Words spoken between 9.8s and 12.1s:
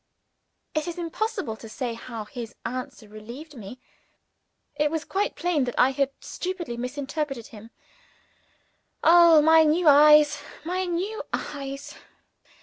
eyes! my new eyes!